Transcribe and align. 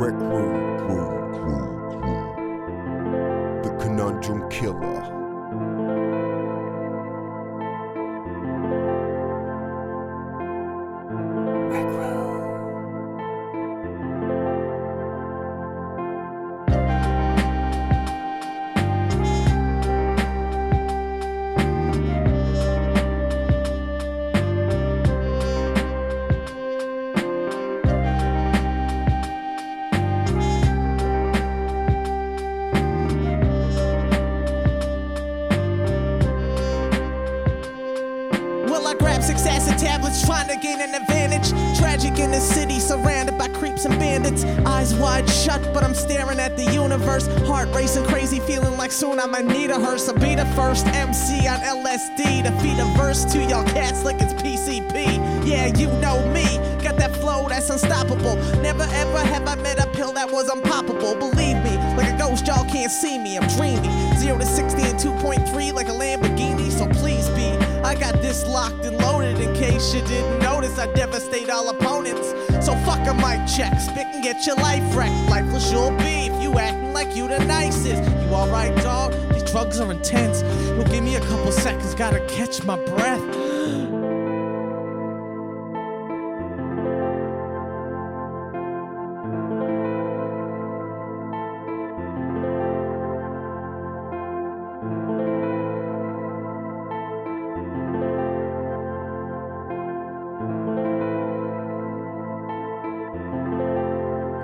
Rec 0.00 0.14
room, 0.14 0.54
room, 0.88 1.32
room, 1.44 1.70
room. 2.00 3.62
The 3.62 3.70
conundrum 3.80 4.48
killer. 4.48 5.19
Six 39.60 39.70
acid 39.70 39.86
tablets 39.86 40.24
trying 40.24 40.48
to 40.48 40.56
gain 40.56 40.80
an 40.80 40.94
advantage? 40.94 41.50
Tragic 41.78 42.18
in 42.18 42.30
the 42.30 42.40
city, 42.40 42.80
surrounded 42.80 43.36
by 43.38 43.48
creeps 43.48 43.84
and 43.84 43.98
bandits. 43.98 44.44
Eyes 44.66 44.94
wide 44.94 45.28
shut, 45.28 45.62
but 45.74 45.82
I'm 45.82 45.94
staring 45.94 46.40
at 46.40 46.56
the 46.56 46.64
universe. 46.72 47.26
Heart 47.46 47.68
racing 47.74 48.04
crazy, 48.04 48.40
feeling 48.40 48.76
like 48.76 48.92
soon 48.92 49.18
I 49.20 49.26
might 49.26 49.44
need 49.44 49.70
a 49.70 49.78
hearse. 49.78 50.08
I'll 50.08 50.14
be 50.14 50.34
the 50.34 50.46
first 50.56 50.86
MC 50.86 51.46
on 51.46 51.60
LSD 51.60 52.44
to 52.44 52.52
feed 52.60 52.78
a 52.78 52.86
verse 52.96 53.24
to 53.32 53.42
y'all 53.44 53.66
cats 53.66 54.04
like 54.04 54.20
it's 54.20 54.34
PCP. 54.34 55.46
Yeah, 55.46 55.66
you 55.76 55.88
know 56.00 56.26
me, 56.32 56.58
got 56.82 56.96
that 56.96 57.14
flow 57.16 57.48
that's 57.48 57.70
unstoppable. 57.70 58.36
Never 58.62 58.84
ever 58.84 59.18
have 59.18 59.46
I 59.46 59.56
met 59.56 59.78
a 59.82 59.88
pill 59.90 60.12
that 60.12 60.30
was 60.30 60.48
unpoppable. 60.48 61.18
Believe 61.18 61.56
me, 61.64 61.76
like 61.96 62.12
a 62.14 62.18
ghost, 62.18 62.46
y'all 62.46 62.64
can't 62.64 62.92
see 62.92 63.18
me. 63.18 63.36
I'm 63.36 63.48
dreamy. 63.56 64.09
Zero 64.20 64.36
to 64.36 64.44
60 64.44 64.82
and 64.82 64.98
2.3 64.98 65.72
like 65.72 65.88
a 65.88 65.92
Lamborghini, 65.92 66.70
so 66.70 66.86
please 67.00 67.26
be. 67.30 67.46
I 67.82 67.94
got 67.94 68.20
this 68.20 68.46
locked 68.46 68.84
and 68.84 68.98
loaded 68.98 69.40
in 69.40 69.54
case 69.54 69.94
you 69.94 70.02
didn't 70.02 70.40
notice. 70.40 70.78
I 70.78 70.92
devastate 70.92 71.48
all 71.48 71.70
opponents. 71.70 72.28
So 72.62 72.74
fuck 72.84 73.00
a 73.08 73.14
mic 73.14 73.48
check, 73.48 73.80
spit 73.80 74.08
and 74.12 74.22
get 74.22 74.46
your 74.46 74.56
life 74.56 74.94
wrecked. 74.94 75.30
Lifeless 75.30 75.72
you'll 75.72 75.96
be 75.96 76.28
if 76.28 76.42
you 76.42 76.58
acting 76.58 76.92
like 76.92 77.16
you 77.16 77.28
the 77.28 77.38
nicest. 77.46 78.02
You 78.02 78.28
alright, 78.34 78.76
dog? 78.82 79.14
These 79.32 79.44
drugs 79.44 79.80
are 79.80 79.90
intense. 79.90 80.42
You'll 80.66 80.84
give 80.84 81.02
me 81.02 81.16
a 81.16 81.20
couple 81.20 81.50
seconds, 81.50 81.94
gotta 81.94 82.20
catch 82.26 82.62
my 82.64 82.76
breath. 82.76 83.49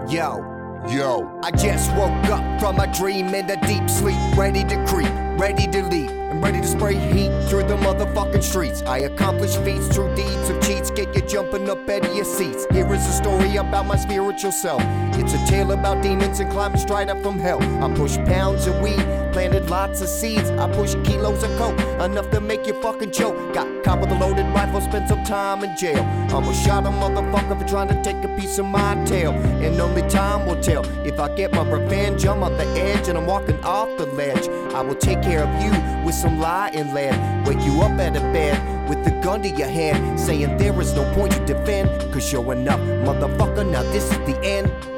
Yo, 0.09 0.57
Yo, 0.89 1.41
I 1.43 1.51
just 1.51 1.91
woke 1.97 2.13
up 2.27 2.61
from 2.61 2.79
a 2.79 2.87
dream 2.87 3.35
in 3.35 3.51
a 3.51 3.57
deep 3.67 3.91
sleep, 3.91 4.17
ready 4.37 4.63
to 4.63 4.85
creep, 4.87 5.13
ready 5.37 5.67
to 5.67 5.83
leap, 5.85 6.11
and 6.11 6.43
ready 6.43 6.61
to 6.61 6.67
spray 6.67 6.95
heat 6.95 7.31
through 7.49 7.63
the 7.65 7.77
motherfucking 7.77 8.43
streets. 8.43 8.83
I 8.83 8.99
accomplish 8.99 9.57
feats 9.57 9.89
through 9.89 10.15
deeds 10.17 10.49
of 10.49 10.61
cheats, 10.63 10.91
get 10.91 11.15
you 11.15 11.21
jumping 11.23 11.69
up 11.69 11.89
out 11.89 12.07
of 12.07 12.15
your 12.17 12.25
seats. 12.25 12.67
Here 12.71 12.91
is 12.93 13.07
a 13.07 13.13
story 13.13 13.57
about 13.57 13.87
my 13.87 13.97
spiritual 13.97 14.53
self. 14.53 14.83
It's 15.19 15.35
a 15.35 15.47
tale 15.47 15.73
about 15.73 16.03
demons 16.03 16.41
and 16.41 16.51
climbing 16.51 16.79
straight 16.79 17.09
up 17.09 17.23
from 17.23 17.39
hell. 17.39 17.63
I 17.83 17.95
push 17.95 18.17
pounds 18.19 18.67
of 18.67 18.81
weed, 18.81 19.05
planted 19.33 19.69
lots 19.69 20.01
of 20.01 20.09
seeds. 20.09 20.51
I 20.51 20.71
push 20.73 20.95
kilos 21.05 21.43
of 21.43 21.51
coke, 21.59 21.79
enough 22.01 22.31
to 22.31 22.41
make 22.41 22.67
you 22.67 22.81
fucking 22.81 23.11
choke. 23.13 23.55
Got 23.55 23.85
cop 23.85 24.01
with 24.01 24.11
a 24.11 24.19
loaded 24.19 24.47
rifle, 24.55 24.81
spent 24.81 25.09
some 25.09 25.23
time 25.25 25.65
in 25.65 25.77
jail. 25.77 26.03
Almost 26.33 26.65
shot 26.65 26.87
a 26.87 26.89
motherfucker 26.89 27.61
for 27.61 27.69
trying 27.69 27.89
to 27.89 28.03
take 28.03 28.23
a 28.25 28.29
piece 28.37 28.59
of 28.59 28.67
my 28.67 28.95
tail. 29.05 29.33
And 29.33 29.81
only 29.81 30.03
time 30.09 30.47
will 30.47 30.61
tell 30.63 30.85
if 31.07 31.21
I 31.21 31.35
get 31.35 31.53
my 31.53 31.63
revenge. 31.69 32.27
I'm 32.27 32.43
on 32.43 32.57
the 32.57 32.67
edge 32.81 33.09
and 33.09 33.19
I'm 33.19 33.27
walking 33.27 33.63
off 33.65 33.89
the 33.99 34.07
ledge. 34.07 34.49
I 34.75 34.83
will 34.83 34.95
take 34.95 35.26
care 35.27 35.43
of 35.43 35.63
you 35.63 35.73
with 36.05 36.15
some 36.15 36.39
lying 36.39 36.95
lead. 36.95 37.15
Wake 37.47 37.61
you 37.67 37.83
up 37.83 37.99
out 37.99 38.17
of 38.17 38.23
bed 38.33 38.89
with 38.89 39.05
the 39.05 39.11
gun 39.23 39.43
to 39.43 39.49
your 39.49 39.69
hand, 39.69 40.19
saying 40.19 40.57
there 40.57 40.81
is 40.81 40.95
no 40.95 41.03
point 41.15 41.33
to 41.33 41.45
defend. 41.45 41.91
Cause 42.13 42.33
you're 42.33 42.53
enough, 42.53 42.81
motherfucker. 43.07 43.69
Now 43.69 43.83
this 43.95 44.05
is 44.05 44.19
the 44.19 44.39
end. 44.45 44.96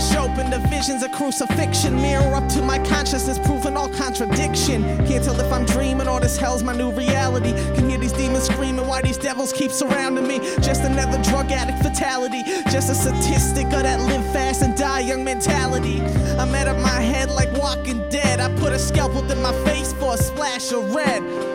Flash 0.00 0.16
open, 0.16 0.50
the 0.50 0.58
visions 0.68 1.02
of 1.02 1.12
crucifixion. 1.12 1.94
Mirror 1.96 2.34
up 2.34 2.48
to 2.50 2.62
my 2.62 2.78
consciousness, 2.80 3.38
proving 3.38 3.76
all 3.76 3.88
contradiction. 3.88 4.82
Can't 5.06 5.24
tell 5.24 5.38
if 5.40 5.52
I'm 5.52 5.64
dreaming 5.64 6.08
or 6.08 6.20
this 6.20 6.36
hell's 6.36 6.62
my 6.62 6.74
new 6.76 6.90
reality. 6.90 7.52
Can 7.74 7.88
hear 7.88 7.98
these 7.98 8.12
demons 8.12 8.44
screaming 8.44 8.86
why 8.86 9.02
these 9.02 9.18
devils 9.18 9.52
keep 9.52 9.70
surrounding 9.70 10.26
me. 10.26 10.38
Just 10.60 10.82
another 10.82 11.22
drug 11.22 11.50
addict 11.52 11.78
fatality. 11.78 12.42
Just 12.70 12.90
a 12.90 12.94
statistic 12.94 13.66
of 13.66 13.82
that 13.82 14.00
live 14.00 14.24
fast 14.32 14.62
and 14.62 14.76
die 14.76 15.00
young 15.00 15.24
mentality. 15.24 16.00
I'm 16.38 16.54
out 16.54 16.68
of 16.68 16.78
my 16.78 17.00
head 17.00 17.30
like 17.30 17.52
walking 17.52 18.08
dead. 18.08 18.40
I 18.40 18.54
put 18.56 18.72
a 18.72 18.78
scalpel 18.78 19.30
in 19.30 19.40
my 19.42 19.52
face 19.64 19.92
for 19.94 20.14
a 20.14 20.18
splash 20.18 20.72
of 20.72 20.94
red. 20.94 21.53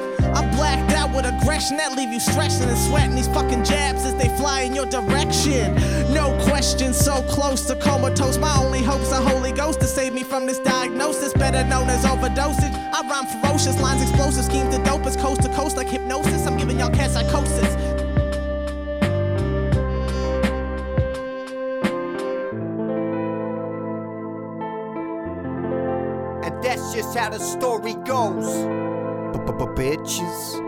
I'm 1.10 1.16
out 1.16 1.24
with 1.24 1.42
aggression 1.42 1.78
that 1.78 1.94
leave 1.94 2.12
you 2.12 2.20
stressing 2.20 2.70
and 2.70 2.78
sweating 2.78 3.16
these 3.16 3.28
fucking 3.28 3.64
jabs 3.64 4.06
as 4.06 4.14
they 4.16 4.28
fly 4.38 4.62
in 4.62 4.76
your 4.76 4.86
direction. 4.86 5.74
No 6.14 6.38
question, 6.44 6.94
so 6.94 7.24
close 7.24 7.66
to 7.66 7.76
comatose. 7.76 8.38
My 8.38 8.56
only 8.58 8.84
hope's 8.84 9.12
a 9.12 9.16
Holy 9.16 9.52
Ghost 9.52 9.80
to 9.82 9.88
save 9.88 10.14
me 10.14 10.24
from 10.24 10.46
this 10.46 10.60
diagnosis, 10.60 11.34
better 11.34 11.64
known 11.68 11.90
as 11.90 12.06
overdosage. 12.06 12.74
I 12.94 13.08
rhyme 13.08 13.26
ferocious, 13.42 13.80
lines 13.82 14.02
explosive, 14.04 14.46
schemes 14.46 14.76
the 14.76 14.84
dopest, 14.84 15.20
coast 15.20 15.42
to 15.44 15.50
coast 15.50 15.78
like 15.78 15.88
hypnosis. 15.88 16.46
I'm 16.46 16.58
giving 16.58 16.80
y'all 16.80 16.92
cat 16.92 17.12
psychosis. 17.12 17.76
And 26.46 26.64
that's 26.64 26.94
just 26.94 27.18
how 27.18 27.30
the 27.30 27.40
story 27.40 27.96
goes. 28.06 28.46
B-b-b-bitches. 29.34 30.59